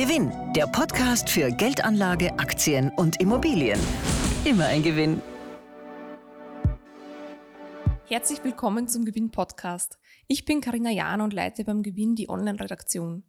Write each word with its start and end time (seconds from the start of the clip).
Gewinn, 0.00 0.32
der 0.54 0.66
Podcast 0.66 1.28
für 1.28 1.52
Geldanlage, 1.52 2.32
Aktien 2.38 2.88
und 2.96 3.20
Immobilien. 3.20 3.78
Immer 4.46 4.64
ein 4.64 4.82
Gewinn. 4.82 5.20
Herzlich 8.06 8.42
willkommen 8.42 8.88
zum 8.88 9.04
Gewinn-Podcast. 9.04 9.98
Ich 10.26 10.46
bin 10.46 10.62
Karina 10.62 10.88
Jahn 10.88 11.20
und 11.20 11.34
leite 11.34 11.64
beim 11.64 11.82
Gewinn 11.82 12.14
die 12.14 12.30
Online-Redaktion. 12.30 13.24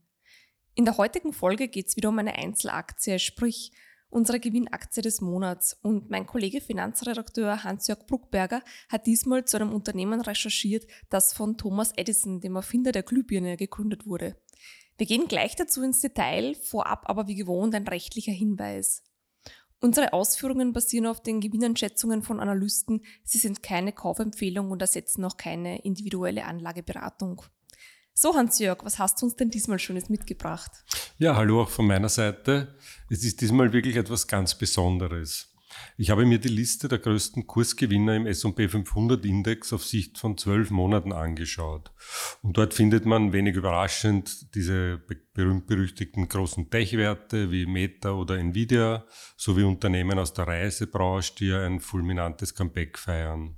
In 0.73 0.86
der 0.86 0.95
heutigen 0.95 1.34
Folge 1.34 1.68
geht 1.68 1.88
es 1.89 1.97
wieder 1.97 2.07
um 2.07 2.20
eine 2.20 2.36
Einzelaktie, 2.36 3.19
sprich 3.19 3.73
unsere 4.09 4.39
Gewinnaktie 4.39 5.01
des 5.01 5.19
Monats. 5.19 5.77
Und 5.81 6.09
mein 6.09 6.25
Kollege 6.25 6.61
Finanzredakteur 6.61 7.65
Hans-Jörg 7.65 8.07
Bruckberger 8.07 8.61
hat 8.88 9.07
diesmal 9.07 9.43
zu 9.43 9.57
einem 9.57 9.73
Unternehmen 9.73 10.21
recherchiert, 10.21 10.88
das 11.09 11.33
von 11.33 11.57
Thomas 11.57 11.91
Edison, 11.97 12.39
dem 12.39 12.55
Erfinder 12.55 12.93
der 12.93 13.04
Glühbirne, 13.04 13.57
gegründet 13.57 14.06
wurde. 14.06 14.38
Wir 15.01 15.07
gehen 15.07 15.28
gleich 15.28 15.55
dazu 15.55 15.82
ins 15.82 16.00
Detail, 16.00 16.54
vorab 16.54 17.10
aber 17.10 17.28
wie 17.28 17.33
gewohnt 17.33 17.73
ein 17.73 17.87
rechtlicher 17.87 18.33
Hinweis. 18.33 19.01
Unsere 19.79 20.14
Ausführungen 20.14 20.74
basieren 20.74 21.07
auf 21.07 21.24
den 21.24 21.41
Gewinneinschätzungen 21.41 22.21
von 22.21 22.39
Analysten. 22.39 23.01
Sie 23.24 23.39
sind 23.39 23.64
keine 23.64 23.93
Kaufempfehlung 23.93 24.69
und 24.69 24.79
ersetzen 24.79 25.25
auch 25.25 25.37
keine 25.37 25.82
individuelle 25.82 26.46
Anlageberatung. 26.46 27.41
So, 28.14 28.36
Hans-Jörg, 28.36 28.86
was 28.86 29.00
hast 29.00 29.19
du 29.19 29.25
uns 29.25 29.36
denn 29.36 29.50
diesmal 29.50 29.79
Schönes 29.79 30.07
mitgebracht? 30.07 30.69
Ja, 31.18 31.36
hallo 31.36 31.63
auch 31.63 31.69
von 31.69 31.88
meiner 31.88 32.09
Seite. 32.09 32.75
Es 33.09 33.23
ist 33.23 33.41
diesmal 33.41 33.73
wirklich 33.73 33.95
etwas 33.95 34.27
ganz 34.27 34.53
Besonderes. 34.53 35.50
Ich 35.97 36.09
habe 36.09 36.25
mir 36.25 36.39
die 36.39 36.47
Liste 36.47 36.88
der 36.88 36.99
größten 36.99 37.47
Kursgewinner 37.47 38.16
im 38.16 38.25
S&P 38.25 38.67
500 38.67 39.25
Index 39.25 39.73
auf 39.73 39.85
Sicht 39.85 40.17
von 40.17 40.38
zwölf 40.38 40.71
Monaten 40.71 41.11
angeschaut. 41.11 41.91
Und 42.41 42.57
dort 42.57 42.73
findet 42.73 43.05
man 43.05 43.33
wenig 43.33 43.55
überraschend 43.55 44.55
diese 44.55 45.01
berühmt-berüchtigten 45.33 46.27
großen 46.27 46.69
Tech-Werte 46.69 47.51
wie 47.51 47.65
Meta 47.65 48.11
oder 48.11 48.38
Nvidia 48.38 49.05
sowie 49.38 49.63
Unternehmen 49.63 50.17
aus 50.19 50.33
der 50.33 50.47
Reisebranche, 50.47 51.33
die 51.38 51.53
ein 51.53 51.79
fulminantes 51.79 52.55
Comeback 52.55 52.97
feiern. 52.97 53.57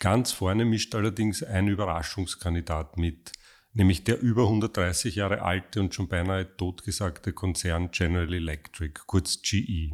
Ganz 0.00 0.32
vorne 0.32 0.64
mischt 0.64 0.94
allerdings 0.94 1.42
ein 1.42 1.68
Überraschungskandidat 1.68 2.96
mit, 2.96 3.32
nämlich 3.74 4.02
der 4.02 4.20
über 4.20 4.44
130 4.44 5.14
Jahre 5.16 5.42
alte 5.42 5.80
und 5.80 5.94
schon 5.94 6.08
beinahe 6.08 6.56
totgesagte 6.56 7.34
Konzern 7.34 7.90
General 7.90 8.32
Electric, 8.32 9.00
kurz 9.06 9.42
GE. 9.42 9.92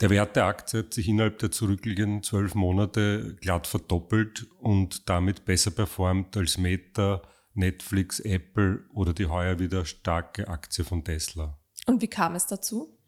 Der 0.00 0.10
Wert 0.10 0.36
der 0.36 0.46
Aktie 0.46 0.80
hat 0.80 0.92
sich 0.92 1.08
innerhalb 1.08 1.38
der 1.38 1.50
zurückliegenden 1.50 2.22
zwölf 2.22 2.54
Monate 2.54 3.36
glatt 3.40 3.66
verdoppelt 3.66 4.46
und 4.58 5.08
damit 5.08 5.44
besser 5.44 5.70
performt 5.70 6.36
als 6.36 6.58
Meta, 6.58 7.22
Netflix, 7.54 8.18
Apple 8.20 8.84
oder 8.92 9.12
die 9.12 9.26
heuer 9.26 9.58
wieder 9.60 9.84
starke 9.84 10.48
Aktie 10.48 10.84
von 10.84 11.04
Tesla. 11.04 11.58
Und 11.86 12.02
wie 12.02 12.08
kam 12.08 12.34
es 12.34 12.46
dazu? 12.46 12.98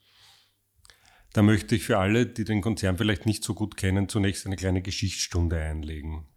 Da 1.32 1.42
möchte 1.42 1.74
ich 1.74 1.84
für 1.84 1.98
alle, 1.98 2.24
die 2.24 2.44
den 2.44 2.62
Konzern 2.62 2.96
vielleicht 2.96 3.26
nicht 3.26 3.44
so 3.44 3.54
gut 3.54 3.76
kennen, 3.76 4.08
zunächst 4.08 4.46
eine 4.46 4.56
kleine 4.56 4.80
Geschichtsstunde 4.80 5.60
einlegen. 5.60 6.28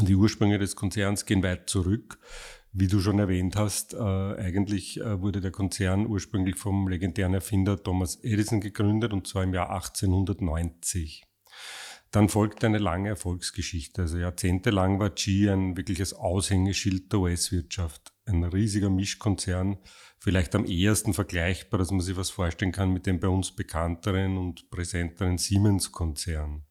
Die 0.00 0.16
Ursprünge 0.16 0.58
des 0.58 0.74
Konzerns 0.74 1.24
gehen 1.24 1.42
weit 1.42 1.70
zurück. 1.70 2.18
Wie 2.76 2.88
du 2.88 2.98
schon 2.98 3.20
erwähnt 3.20 3.54
hast, 3.54 3.94
äh, 3.94 3.98
eigentlich 3.98 5.00
äh, 5.00 5.20
wurde 5.20 5.40
der 5.40 5.52
Konzern 5.52 6.06
ursprünglich 6.06 6.56
vom 6.56 6.88
legendären 6.88 7.32
Erfinder 7.32 7.80
Thomas 7.80 8.18
Edison 8.24 8.60
gegründet 8.60 9.12
und 9.12 9.28
zwar 9.28 9.44
im 9.44 9.54
Jahr 9.54 9.70
1890. 9.70 11.22
Dann 12.10 12.28
folgte 12.28 12.66
eine 12.66 12.78
lange 12.78 13.10
Erfolgsgeschichte. 13.10 14.02
Also 14.02 14.18
jahrzehntelang 14.18 14.98
war 14.98 15.10
G 15.10 15.48
ein 15.48 15.76
wirkliches 15.76 16.14
Aushängeschild 16.14 17.12
der 17.12 17.20
US-Wirtschaft. 17.20 18.12
Ein 18.26 18.42
riesiger 18.42 18.90
Mischkonzern, 18.90 19.78
vielleicht 20.18 20.56
am 20.56 20.64
ehesten 20.64 21.14
vergleichbar, 21.14 21.78
dass 21.78 21.92
man 21.92 22.00
sich 22.00 22.16
was 22.16 22.30
vorstellen 22.30 22.72
kann 22.72 22.92
mit 22.92 23.06
dem 23.06 23.20
bei 23.20 23.28
uns 23.28 23.54
bekannteren 23.54 24.36
und 24.36 24.68
präsenteren 24.70 25.38
Siemens-Konzern. 25.38 26.64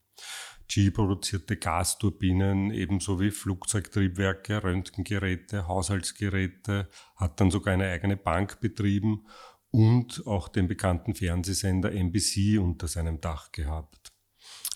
GE 0.73 0.89
produzierte 0.89 1.57
Gasturbinen 1.57 2.72
ebenso 2.72 3.19
wie 3.19 3.29
Flugzeugtriebwerke, 3.29 4.63
Röntgengeräte, 4.63 5.67
Haushaltsgeräte, 5.67 6.89
hat 7.16 7.39
dann 7.39 7.51
sogar 7.51 7.75
eine 7.75 7.89
eigene 7.89 8.17
Bank 8.17 8.59
betrieben 8.59 9.28
und 9.69 10.25
auch 10.25 10.47
den 10.47 10.67
bekannten 10.67 11.13
Fernsehsender 11.13 11.91
NBC 11.91 12.57
unter 12.57 12.88
seinem 12.88 13.22
Dach 13.22 13.51
gehabt. 13.51 14.13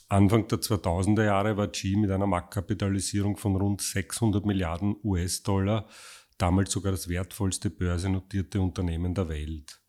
Anfang 0.08 0.48
der 0.48 0.60
2000er 0.60 1.26
Jahre 1.26 1.58
war 1.58 1.68
GE 1.70 1.98
mit 1.98 2.12
einer 2.12 2.28
Marktkapitalisierung 2.28 3.36
von 3.36 3.56
rund 3.56 3.82
600 3.82 4.46
Milliarden 4.46 4.96
US-Dollar 5.04 5.90
damals 6.38 6.72
sogar 6.72 6.92
das 6.92 7.10
wertvollste 7.10 7.72
börsennotierte 7.72 8.62
Unternehmen 8.62 9.16
der 9.16 9.30
Welt. 9.30 9.82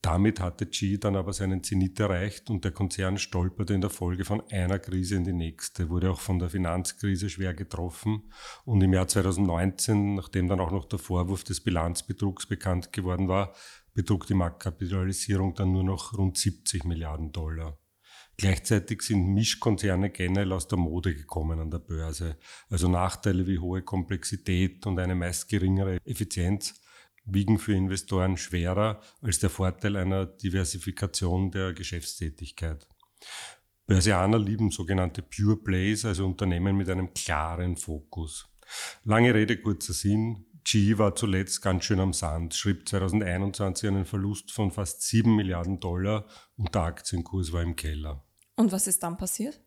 Damit 0.00 0.38
hatte 0.40 0.66
G 0.66 0.96
dann 0.96 1.16
aber 1.16 1.32
seinen 1.32 1.64
Zenit 1.64 1.98
erreicht 1.98 2.50
und 2.50 2.64
der 2.64 2.70
Konzern 2.70 3.18
stolperte 3.18 3.74
in 3.74 3.80
der 3.80 3.90
Folge 3.90 4.24
von 4.24 4.42
einer 4.48 4.78
Krise 4.78 5.16
in 5.16 5.24
die 5.24 5.32
nächste, 5.32 5.88
wurde 5.88 6.12
auch 6.12 6.20
von 6.20 6.38
der 6.38 6.50
Finanzkrise 6.50 7.28
schwer 7.28 7.52
getroffen 7.52 8.32
und 8.64 8.80
im 8.80 8.92
Jahr 8.92 9.08
2019, 9.08 10.14
nachdem 10.14 10.46
dann 10.46 10.60
auch 10.60 10.70
noch 10.70 10.84
der 10.84 11.00
Vorwurf 11.00 11.42
des 11.42 11.60
Bilanzbetrugs 11.60 12.46
bekannt 12.46 12.92
geworden 12.92 13.26
war, 13.26 13.54
betrug 13.92 14.28
die 14.28 14.34
Marktkapitalisierung 14.34 15.54
dann 15.56 15.72
nur 15.72 15.82
noch 15.82 16.16
rund 16.16 16.38
70 16.38 16.84
Milliarden 16.84 17.32
Dollar. 17.32 17.76
Gleichzeitig 18.36 19.02
sind 19.02 19.34
Mischkonzerne 19.34 20.10
generell 20.10 20.52
aus 20.52 20.68
der 20.68 20.78
Mode 20.78 21.12
gekommen 21.12 21.58
an 21.58 21.72
der 21.72 21.80
Börse. 21.80 22.36
Also 22.70 22.88
Nachteile 22.88 23.48
wie 23.48 23.58
hohe 23.58 23.82
Komplexität 23.82 24.86
und 24.86 25.00
eine 25.00 25.16
meist 25.16 25.48
geringere 25.48 25.98
Effizienz 26.04 26.80
wiegen 27.30 27.58
für 27.58 27.74
Investoren 27.74 28.36
schwerer 28.36 29.00
als 29.20 29.38
der 29.38 29.50
Vorteil 29.50 29.96
einer 29.96 30.26
Diversifikation 30.26 31.50
der 31.50 31.72
Geschäftstätigkeit. 31.72 32.86
Börsianer 33.86 34.38
lieben 34.38 34.70
sogenannte 34.70 35.22
Pure 35.22 35.56
Plays, 35.56 36.04
also 36.04 36.26
Unternehmen 36.26 36.76
mit 36.76 36.90
einem 36.90 37.14
klaren 37.14 37.76
Fokus. 37.76 38.48
Lange 39.04 39.34
Rede, 39.34 39.56
kurzer 39.60 39.94
Sinn. 39.94 40.44
GE 40.64 40.98
war 40.98 41.14
zuletzt 41.14 41.62
ganz 41.62 41.84
schön 41.84 41.98
am 41.98 42.12
Sand, 42.12 42.54
schrieb 42.54 42.86
2021 42.86 43.88
einen 43.88 44.04
Verlust 44.04 44.52
von 44.52 44.70
fast 44.70 45.00
7 45.02 45.34
Milliarden 45.34 45.80
Dollar 45.80 46.26
und 46.56 46.74
der 46.74 46.82
Aktienkurs 46.82 47.52
war 47.52 47.62
im 47.62 47.74
Keller. 47.74 48.22
Und 48.56 48.72
was 48.72 48.86
ist 48.86 49.02
dann 49.02 49.16
passiert? 49.16 49.62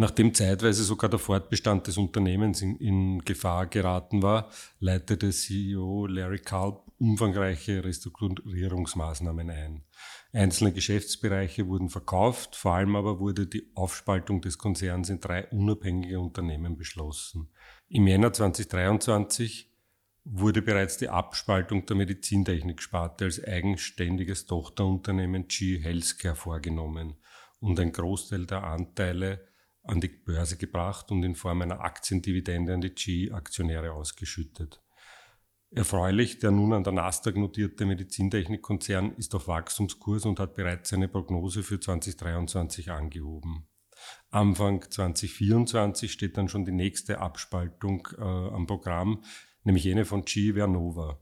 Nachdem 0.00 0.32
zeitweise 0.32 0.82
sogar 0.82 1.10
der 1.10 1.18
Fortbestand 1.18 1.86
des 1.86 1.98
Unternehmens 1.98 2.62
in, 2.62 2.76
in, 2.76 3.22
Gefahr 3.22 3.66
geraten 3.66 4.22
war, 4.22 4.50
leitete 4.78 5.28
CEO 5.28 6.06
Larry 6.06 6.38
Culp 6.38 6.90
umfangreiche 6.96 7.84
Restrukturierungsmaßnahmen 7.84 9.50
ein. 9.50 9.84
Einzelne 10.32 10.72
Geschäftsbereiche 10.72 11.68
wurden 11.68 11.90
verkauft, 11.90 12.56
vor 12.56 12.76
allem 12.76 12.96
aber 12.96 13.20
wurde 13.20 13.46
die 13.46 13.70
Aufspaltung 13.74 14.40
des 14.40 14.56
Konzerns 14.56 15.10
in 15.10 15.20
drei 15.20 15.46
unabhängige 15.48 16.18
Unternehmen 16.18 16.78
beschlossen. 16.78 17.50
Im 17.90 18.06
Jänner 18.06 18.32
2023 18.32 19.70
wurde 20.24 20.62
bereits 20.62 20.96
die 20.96 21.10
Abspaltung 21.10 21.84
der 21.84 21.96
Medizintechniksparte 21.96 23.26
als 23.26 23.44
eigenständiges 23.44 24.46
Tochterunternehmen 24.46 25.46
G 25.48 25.78
Healthcare 25.78 26.36
vorgenommen 26.36 27.16
und 27.58 27.78
ein 27.78 27.92
Großteil 27.92 28.46
der 28.46 28.64
Anteile 28.64 29.49
an 29.82 30.00
die 30.00 30.08
Börse 30.08 30.56
gebracht 30.56 31.10
und 31.10 31.22
in 31.22 31.34
Form 31.34 31.62
einer 31.62 31.80
Aktiendividende 31.80 32.74
an 32.74 32.80
die 32.80 32.94
GE-Aktionäre 32.94 33.92
ausgeschüttet. 33.92 34.82
Erfreulich, 35.72 36.40
der 36.40 36.50
nun 36.50 36.72
an 36.72 36.82
der 36.82 36.92
Nasdaq 36.92 37.36
notierte 37.36 37.86
Medizintechnikkonzern 37.86 39.14
ist 39.14 39.34
auf 39.36 39.46
Wachstumskurs 39.46 40.24
und 40.24 40.40
hat 40.40 40.56
bereits 40.56 40.90
seine 40.90 41.06
Prognose 41.06 41.62
für 41.62 41.78
2023 41.78 42.90
angehoben. 42.90 43.68
Anfang 44.30 44.82
2024 44.90 46.10
steht 46.10 46.36
dann 46.36 46.48
schon 46.48 46.64
die 46.64 46.72
nächste 46.72 47.20
Abspaltung 47.20 48.08
äh, 48.18 48.22
am 48.22 48.66
Programm, 48.66 49.22
nämlich 49.62 49.84
jene 49.84 50.04
von 50.04 50.24
GE 50.24 50.54
Vernova. 50.54 51.20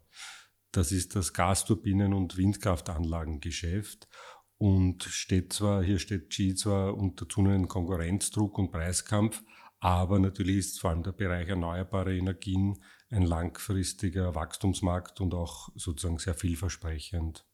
Das 0.73 0.93
ist 0.93 1.17
das 1.17 1.35
Gasturbinen- 1.35 2.15
und 2.15 2.37
Windkraftanlagengeschäft 2.37 4.09
und 4.58 5.05
steht 5.05 5.52
zwar, 5.52 5.82
hier 5.82 5.99
steht 5.99 6.31
G 6.31 6.55
zwar 6.55 6.96
unter 6.96 7.28
zunehmendem 7.28 7.69
Konkurrenzdruck 7.69 8.58
und 8.58 8.72
Preiskampf, 8.72 9.43
aber 9.81 10.19
natürlich 10.19 10.58
ist 10.58 10.81
vor 10.81 10.90
allem 10.90 11.05
der 11.05 11.12
Bereich 11.12 11.49
erneuerbare 11.49 12.16
Energien 12.16 12.82
ein 13.10 13.22
langfristiger 13.22 14.34
Wachstumsmarkt 14.34 15.20
und 15.20 15.34
auch 15.34 15.69
sozusagen 15.76 16.19
sehr 16.19 16.34
vielversprechend. 16.34 17.46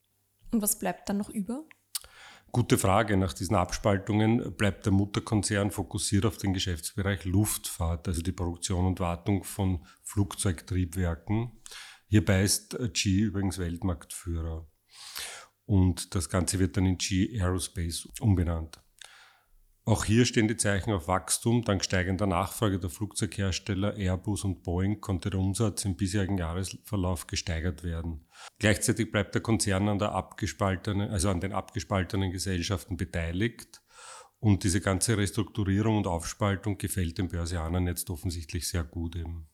Und 0.50 0.62
was 0.62 0.78
bleibt 0.78 1.08
dann 1.08 1.18
noch 1.18 1.28
über? 1.28 1.64
Gute 2.50 2.78
Frage. 2.78 3.16
Nach 3.16 3.32
diesen 3.32 3.56
Abspaltungen 3.56 4.56
bleibt 4.56 4.86
der 4.86 4.92
Mutterkonzern 4.92 5.72
fokussiert 5.72 6.24
auf 6.24 6.38
den 6.38 6.54
Geschäftsbereich 6.54 7.24
Luftfahrt, 7.24 8.06
also 8.06 8.22
die 8.22 8.32
Produktion 8.32 8.86
und 8.86 9.00
Wartung 9.00 9.42
von 9.42 9.84
Flugzeugtriebwerken. 10.04 11.60
Hierbei 12.06 12.44
ist 12.44 12.78
G 12.92 13.22
übrigens 13.22 13.58
Weltmarktführer 13.58 14.68
und 15.66 16.14
das 16.14 16.28
Ganze 16.28 16.58
wird 16.58 16.76
dann 16.76 16.86
in 16.86 16.98
G 16.98 17.40
Aerospace 17.40 18.08
umbenannt. 18.20 18.80
Auch 19.86 20.06
hier 20.06 20.24
stehen 20.24 20.48
die 20.48 20.56
Zeichen 20.56 20.92
auf 20.94 21.08
Wachstum. 21.08 21.62
Dank 21.62 21.84
steigender 21.84 22.26
Nachfrage 22.26 22.78
der 22.78 22.88
Flugzeughersteller 22.88 23.94
Airbus 23.96 24.44
und 24.44 24.62
Boeing 24.62 25.02
konnte 25.02 25.28
der 25.28 25.40
Umsatz 25.40 25.84
im 25.84 25.94
bisherigen 25.94 26.38
Jahresverlauf 26.38 27.26
gesteigert 27.26 27.84
werden. 27.84 28.26
Gleichzeitig 28.58 29.12
bleibt 29.12 29.34
der 29.34 29.42
Konzern 29.42 29.88
an, 29.88 29.98
der 29.98 30.12
abgespaltenen, 30.12 31.10
also 31.10 31.28
an 31.28 31.40
den 31.40 31.52
abgespaltenen 31.52 32.30
Gesellschaften 32.30 32.96
beteiligt. 32.96 33.82
Und 34.38 34.64
diese 34.64 34.80
ganze 34.80 35.18
Restrukturierung 35.18 35.98
und 35.98 36.06
Aufspaltung 36.06 36.78
gefällt 36.78 37.18
den 37.18 37.28
Börsianern 37.28 37.86
jetzt 37.86 38.08
offensichtlich 38.08 38.66
sehr 38.68 38.84
gut 38.84 39.16
eben. 39.16 39.48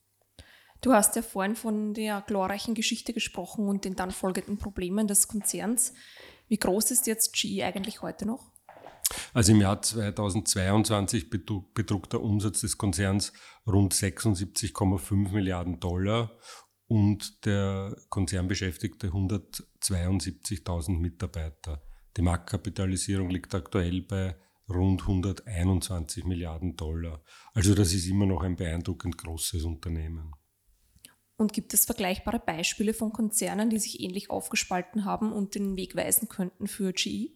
Du 0.80 0.92
hast 0.92 1.14
ja 1.16 1.22
vorhin 1.22 1.56
von 1.56 1.92
der 1.92 2.22
glorreichen 2.26 2.74
Geschichte 2.74 3.12
gesprochen 3.12 3.68
und 3.68 3.84
den 3.84 3.96
dann 3.96 4.10
folgenden 4.10 4.56
Problemen 4.56 5.06
des 5.06 5.28
Konzerns. 5.28 5.92
Wie 6.48 6.58
groß 6.58 6.90
ist 6.90 7.06
jetzt 7.06 7.34
GE 7.34 7.62
eigentlich 7.62 8.00
heute 8.00 8.26
noch? 8.26 8.50
Also 9.34 9.52
im 9.52 9.60
Jahr 9.60 9.82
2022 9.82 11.28
betrug 11.30 12.10
der 12.10 12.22
Umsatz 12.22 12.60
des 12.60 12.78
Konzerns 12.78 13.32
rund 13.66 13.92
76,5 13.92 15.32
Milliarden 15.32 15.80
Dollar 15.80 16.30
und 16.86 17.44
der 17.44 17.94
Konzern 18.08 18.48
beschäftigte 18.48 19.08
172.000 19.08 20.98
Mitarbeiter. 20.98 21.82
Die 22.16 22.22
Marktkapitalisierung 22.22 23.30
liegt 23.30 23.54
aktuell 23.54 24.02
bei 24.02 24.36
rund 24.68 25.02
121 25.02 26.24
Milliarden 26.24 26.76
Dollar. 26.76 27.22
Also 27.52 27.74
das 27.74 27.92
ist 27.92 28.06
immer 28.06 28.26
noch 28.26 28.42
ein 28.42 28.56
beeindruckend 28.56 29.18
großes 29.18 29.64
Unternehmen. 29.64 30.32
Und 31.40 31.54
gibt 31.54 31.72
es 31.72 31.86
vergleichbare 31.86 32.38
Beispiele 32.38 32.92
von 32.92 33.14
Konzernen, 33.14 33.70
die 33.70 33.78
sich 33.78 34.00
ähnlich 34.00 34.28
aufgespalten 34.28 35.06
haben 35.06 35.32
und 35.32 35.54
den 35.54 35.74
Weg 35.74 35.96
weisen 35.96 36.28
könnten 36.28 36.66
für 36.66 36.92
GE? 36.92 37.30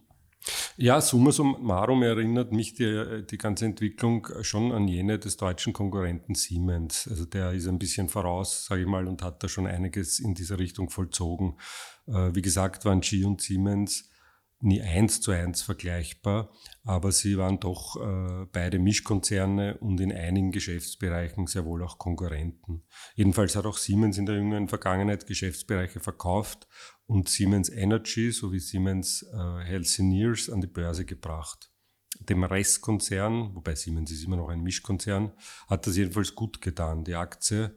Ja, 0.77 1.01
summa 1.01 1.31
summarum 1.31 2.03
erinnert 2.03 2.51
mich 2.51 2.75
die, 2.75 3.25
die 3.27 3.39
ganze 3.39 3.65
Entwicklung 3.65 4.27
schon 4.43 4.71
an 4.73 4.87
jene 4.87 5.17
des 5.17 5.37
deutschen 5.37 5.73
Konkurrenten 5.73 6.35
Siemens. 6.35 7.07
Also 7.09 7.25
der 7.25 7.53
ist 7.53 7.65
ein 7.65 7.79
bisschen 7.79 8.07
voraus, 8.07 8.67
sage 8.67 8.81
ich 8.81 8.87
mal, 8.87 9.07
und 9.07 9.23
hat 9.23 9.41
da 9.41 9.49
schon 9.49 9.65
einiges 9.65 10.19
in 10.19 10.35
dieser 10.35 10.59
Richtung 10.59 10.91
vollzogen. 10.91 11.57
Äh, 12.05 12.35
wie 12.35 12.43
gesagt, 12.43 12.85
waren 12.85 13.01
G 13.01 13.25
und 13.25 13.41
Siemens 13.41 14.11
nie 14.59 14.81
eins 14.81 15.21
zu 15.21 15.31
eins 15.31 15.61
vergleichbar, 15.61 16.51
aber 16.83 17.11
sie 17.11 17.37
waren 17.37 17.59
doch 17.59 17.95
äh, 17.97 18.45
beide 18.51 18.79
Mischkonzerne 18.79 19.77
und 19.77 19.99
in 19.99 20.11
einigen 20.11 20.51
Geschäftsbereichen 20.51 21.47
sehr 21.47 21.65
wohl 21.65 21.83
auch 21.83 21.97
Konkurrenten. 21.97 22.83
Jedenfalls 23.15 23.55
hat 23.55 23.65
auch 23.65 23.77
Siemens 23.77 24.17
in 24.17 24.25
der 24.25 24.35
jüngeren 24.35 24.67
Vergangenheit 24.67 25.27
Geschäftsbereiche 25.27 25.99
verkauft 25.99 26.67
und 27.05 27.29
Siemens 27.29 27.69
Energy 27.69 28.31
sowie 28.31 28.59
Siemens 28.59 29.23
äh, 29.23 29.63
Healthineers 29.63 30.49
an 30.49 30.61
die 30.61 30.67
Börse 30.67 31.05
gebracht. 31.05 31.71
Dem 32.19 32.43
Restkonzern, 32.43 33.53
wobei 33.55 33.75
Siemens 33.75 34.09
ist 34.11 34.23
immer 34.23 34.37
noch 34.37 34.47
ein 34.47 34.61
Mischkonzern, 34.61 35.33
hat 35.67 35.85
das 35.85 35.97
jedenfalls 35.97 36.33
gut 36.33 36.61
getan. 36.61 37.03
Die 37.03 37.15
Aktie 37.15 37.75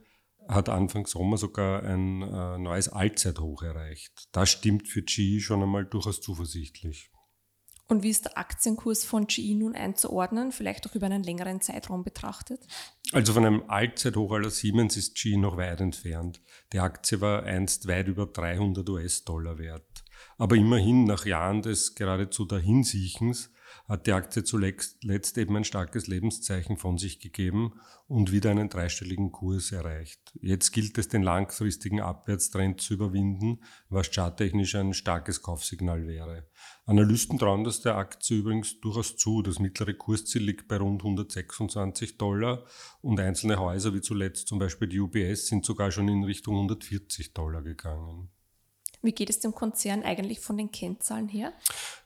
hat 0.48 0.68
Anfang 0.68 1.06
Sommer 1.06 1.36
sogar 1.36 1.82
ein 1.82 2.22
äh, 2.22 2.58
neues 2.58 2.88
Allzeithoch 2.88 3.62
erreicht. 3.62 4.28
Das 4.32 4.50
stimmt 4.50 4.88
für 4.88 5.02
GE 5.02 5.40
schon 5.40 5.62
einmal 5.62 5.84
durchaus 5.84 6.20
zuversichtlich. 6.20 7.10
Und 7.90 8.02
wie 8.02 8.10
ist 8.10 8.26
der 8.26 8.36
Aktienkurs 8.36 9.04
von 9.04 9.26
GE 9.26 9.54
nun 9.54 9.74
einzuordnen, 9.74 10.52
vielleicht 10.52 10.86
auch 10.86 10.94
über 10.94 11.06
einen 11.06 11.22
längeren 11.22 11.62
Zeitraum 11.62 12.04
betrachtet? 12.04 12.60
Also 13.12 13.32
von 13.32 13.46
einem 13.46 13.62
Allzeithoch 13.68 14.30
aller 14.32 14.50
Siemens 14.50 14.98
ist 14.98 15.14
GE 15.16 15.38
noch 15.38 15.56
weit 15.56 15.80
entfernt. 15.80 16.42
Die 16.74 16.80
Aktie 16.80 17.22
war 17.22 17.44
einst 17.44 17.88
weit 17.88 18.08
über 18.08 18.26
300 18.26 18.86
US-Dollar 18.90 19.58
wert. 19.58 20.04
Aber 20.36 20.56
immerhin 20.56 21.04
nach 21.04 21.24
Jahren 21.24 21.62
des 21.62 21.94
geradezu 21.94 22.44
Dahinsiechens 22.44 23.50
hat 23.88 24.06
die 24.06 24.12
Aktie 24.12 24.44
zuletzt 24.44 25.38
eben 25.38 25.56
ein 25.56 25.64
starkes 25.64 26.06
Lebenszeichen 26.06 26.76
von 26.76 26.98
sich 26.98 27.20
gegeben 27.20 27.74
und 28.06 28.32
wieder 28.32 28.50
einen 28.50 28.68
dreistelligen 28.68 29.32
Kurs 29.32 29.72
erreicht. 29.72 30.20
Jetzt 30.40 30.72
gilt 30.72 30.96
es, 30.98 31.08
den 31.08 31.22
langfristigen 31.22 32.00
Abwärtstrend 32.00 32.80
zu 32.80 32.94
überwinden, 32.94 33.60
was 33.88 34.10
charttechnisch 34.10 34.74
ein 34.74 34.94
starkes 34.94 35.42
Kaufsignal 35.42 36.06
wäre. 36.06 36.48
Analysten 36.86 37.38
trauen 37.38 37.64
das 37.64 37.82
der 37.82 37.96
Aktie 37.96 38.38
übrigens 38.38 38.80
durchaus 38.80 39.16
zu. 39.16 39.42
Das 39.42 39.58
mittlere 39.58 39.94
Kursziel 39.94 40.42
liegt 40.42 40.68
bei 40.68 40.78
rund 40.78 41.02
126 41.02 42.16
Dollar 42.16 42.64
und 43.02 43.20
einzelne 43.20 43.58
Häuser 43.58 43.92
wie 43.94 44.00
zuletzt 44.00 44.48
zum 44.48 44.58
Beispiel 44.58 44.88
die 44.88 45.00
UBS 45.00 45.46
sind 45.46 45.64
sogar 45.66 45.90
schon 45.90 46.08
in 46.08 46.24
Richtung 46.24 46.54
140 46.54 47.34
Dollar 47.34 47.62
gegangen. 47.62 48.30
Wie 49.02 49.12
geht 49.12 49.30
es 49.30 49.40
dem 49.40 49.54
Konzern 49.54 50.02
eigentlich 50.02 50.40
von 50.40 50.56
den 50.56 50.72
Kennzahlen 50.72 51.28
her? 51.28 51.52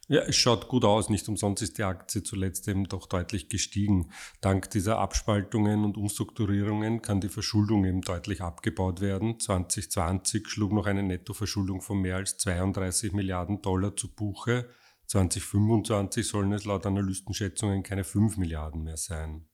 Ja, 0.08 0.22
es 0.22 0.36
schaut 0.36 0.68
gut 0.68 0.84
aus. 0.84 1.08
Nicht 1.08 1.28
umsonst 1.28 1.62
ist 1.62 1.78
die 1.78 1.84
Aktie 1.84 2.22
zuletzt 2.22 2.68
eben 2.68 2.84
doch 2.84 3.06
deutlich 3.06 3.48
gestiegen. 3.48 4.10
Dank 4.40 4.68
dieser 4.70 4.98
Abspaltungen 4.98 5.84
und 5.84 5.96
Umstrukturierungen 5.96 7.00
kann 7.00 7.20
die 7.20 7.28
Verschuldung 7.28 7.84
eben 7.84 8.02
deutlich 8.02 8.42
abgebaut 8.42 9.00
werden. 9.00 9.40
2020 9.40 10.48
schlug 10.48 10.72
noch 10.72 10.86
eine 10.86 11.02
Nettoverschuldung 11.02 11.80
von 11.80 12.00
mehr 12.00 12.16
als 12.16 12.36
32 12.36 13.12
Milliarden 13.12 13.62
Dollar 13.62 13.96
zu 13.96 14.12
Buche. 14.12 14.68
2025 15.06 16.26
sollen 16.26 16.52
es 16.52 16.64
laut 16.64 16.84
Analystenschätzungen 16.84 17.82
keine 17.82 18.04
5 18.04 18.36
Milliarden 18.36 18.82
mehr 18.82 18.96
sein. 18.96 19.46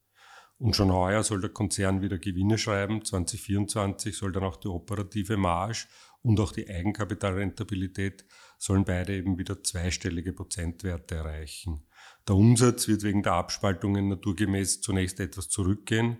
Und 0.58 0.74
schon 0.74 0.92
heuer 0.92 1.22
soll 1.22 1.40
der 1.40 1.50
Konzern 1.50 2.02
wieder 2.02 2.18
Gewinne 2.18 2.58
schreiben. 2.58 3.04
2024 3.04 4.16
soll 4.16 4.32
dann 4.32 4.42
auch 4.42 4.56
die 4.56 4.66
operative 4.66 5.36
Marge 5.36 5.86
und 6.22 6.40
auch 6.40 6.52
die 6.52 6.68
Eigenkapitalrentabilität 6.68 8.24
sollen 8.58 8.84
beide 8.84 9.16
eben 9.16 9.38
wieder 9.38 9.62
zweistellige 9.62 10.32
Prozentwerte 10.32 11.16
erreichen. 11.16 11.86
Der 12.26 12.34
Umsatz 12.36 12.88
wird 12.88 13.02
wegen 13.02 13.22
der 13.22 13.34
Abspaltungen 13.34 14.08
naturgemäß 14.08 14.80
zunächst 14.80 15.20
etwas 15.20 15.48
zurückgehen, 15.48 16.18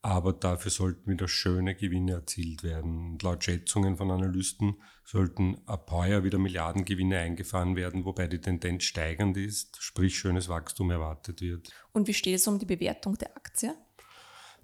aber 0.00 0.32
dafür 0.32 0.70
sollten 0.70 1.10
wieder 1.10 1.26
schöne 1.26 1.74
Gewinne 1.74 2.12
erzielt 2.12 2.62
werden. 2.62 3.12
Und 3.12 3.22
laut 3.22 3.42
Schätzungen 3.42 3.96
von 3.96 4.10
Analysten 4.10 4.80
sollten 5.04 5.58
ab 5.66 5.90
heuer 5.90 6.22
wieder 6.22 6.38
Milliardengewinne 6.38 7.18
eingefahren 7.18 7.74
werden, 7.74 8.04
wobei 8.04 8.28
die 8.28 8.40
Tendenz 8.40 8.84
steigend 8.84 9.36
ist, 9.36 9.76
sprich 9.82 10.16
schönes 10.16 10.48
Wachstum 10.48 10.90
erwartet 10.90 11.40
wird. 11.40 11.70
Und 11.92 12.06
wie 12.06 12.14
steht 12.14 12.36
es 12.36 12.46
um 12.46 12.58
die 12.58 12.66
Bewertung 12.66 13.18
der 13.18 13.36
Aktie? 13.36 13.74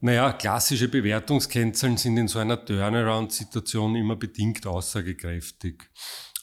Naja, 0.05 0.35
klassische 0.35 0.89
Bewertungskennzahlen 0.89 1.97
sind 1.97 2.19
in 2.19 2.29
so 2.29 2.39
einer 2.39 2.63
Turnaround-Situation 2.63 3.97
immer 3.97 4.17
bedingt 4.17 4.67
aussagekräftig. 4.67 5.85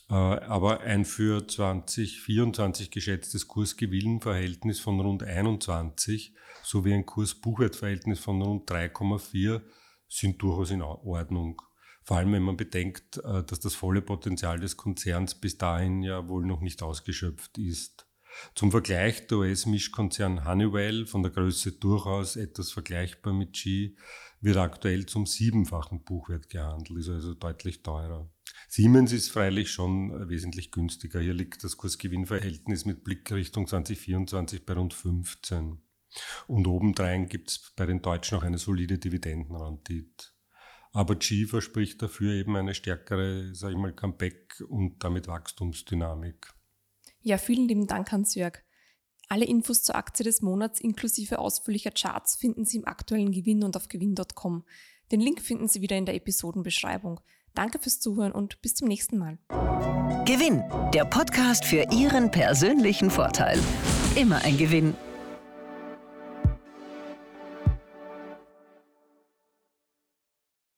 Äh, 0.10 0.16
aber 0.16 0.80
ein 0.80 1.06
für 1.06 1.48
2024 1.48 2.90
geschätztes 2.90 3.48
Kursgewinnverhältnis 3.48 4.80
von 4.80 5.00
rund 5.00 5.22
21 5.22 6.34
sowie 6.64 6.96
ein 6.96 7.06
Kurs-Buchwertverhältnis 7.06 8.20
von 8.20 8.42
rund 8.42 8.68
3,4 8.68 9.62
sind 10.08 10.42
durchaus 10.42 10.72
in 10.72 10.82
Ordnung. 10.82 11.62
Vor 12.02 12.18
allem, 12.18 12.34
wenn 12.34 12.42
man 12.42 12.58
bedenkt, 12.58 13.18
äh, 13.18 13.44
dass 13.44 13.60
das 13.60 13.76
volle 13.76 14.02
Potenzial 14.02 14.60
des 14.60 14.76
Konzerns 14.76 15.36
bis 15.36 15.60
dahin 15.60 16.02
ja 16.02 16.28
wohl 16.28 16.48
noch 16.48 16.62
nicht 16.62 16.82
ausgeschöpft 16.82 17.60
ist. 17.60 18.08
Zum 18.56 18.72
Vergleich, 18.72 19.28
der 19.28 19.40
US-Mischkonzern 19.40 20.46
Honeywell, 20.46 21.06
von 21.06 21.24
der 21.24 21.32
Größe 21.32 21.74
durchaus 21.74 22.36
etwas 22.36 22.72
vergleichbar 22.72 23.34
mit 23.34 23.54
G, 23.54 23.96
wird 24.42 24.58
aktuell 24.58 25.06
zum 25.06 25.26
siebenfachen 25.26 26.04
Buchwert 26.04 26.50
gehandelt, 26.50 27.00
ist 27.00 27.10
also 27.10 27.34
deutlich 27.34 27.84
teurer. 27.84 28.30
Siemens 28.68 29.12
ist 29.12 29.30
freilich 29.30 29.72
schon 29.72 30.30
wesentlich 30.30 30.72
günstiger. 30.72 31.20
Hier 31.20 31.34
liegt 31.34 31.64
das 31.64 31.78
Kursgewinnverhältnis 31.78 32.86
mit 32.86 33.04
Blick 33.04 33.32
Richtung 33.32 33.68
2024 33.68 34.66
bei 34.66 34.74
rund 34.74 34.94
15. 34.94 35.82
Und 36.48 36.68
obendrein 36.68 37.28
gibt 37.28 37.52
es 37.52 37.74
bei 37.76 37.86
den 37.86 38.02
Deutschen 38.02 38.36
noch 38.36 38.44
eine 38.44 38.58
solide 38.58 38.98
Dividendenrendite. 38.98 40.28
Aber 40.94 41.16
G 41.16 41.46
verspricht 41.46 42.02
dafür 42.02 42.34
eben 42.34 42.56
eine 42.58 42.74
stärkere, 42.74 43.56
sag 43.56 43.72
ich 43.72 43.78
mal, 43.78 43.94
Comeback 43.94 44.62
und 44.68 45.04
damit 45.04 45.28
Wachstumsdynamik. 45.28 46.54
Ja, 47.22 47.38
vielen 47.38 47.68
lieben 47.68 47.88
Dank, 47.88 48.12
Hans-Jörg. 48.12 48.60
Alle 49.30 49.46
Infos 49.46 49.84
zur 49.84 49.96
Aktie 49.96 50.26
des 50.26 50.42
Monats 50.42 50.82
inklusive 50.82 51.40
ausführlicher 51.40 51.92
Charts 51.92 52.36
finden 52.36 52.66
Sie 52.66 52.78
im 52.78 52.86
aktuellen 52.86 53.32
Gewinn 53.32 53.64
und 53.64 53.78
auf 53.78 53.88
gewinn.com. 53.88 54.66
Den 55.12 55.22
Link 55.22 55.42
finden 55.42 55.68
Sie 55.68 55.82
wieder 55.82 55.98
in 55.98 56.06
der 56.06 56.16
Episodenbeschreibung. 56.16 57.22
Danke 57.54 57.80
fürs 57.80 58.00
Zuhören 58.00 58.32
und 58.32 58.62
bis 58.62 58.76
zum 58.76 58.88
nächsten 58.88 59.18
Mal. 59.18 59.38
Gewinn, 60.26 60.64
der 60.94 61.06
Podcast 61.06 61.66
für 61.66 61.86
Ihren 61.92 62.32
persönlichen 62.32 63.10
Vorteil. 63.10 63.60
Immer 64.16 64.44
ein 64.44 64.58
Gewinn. 64.58 64.96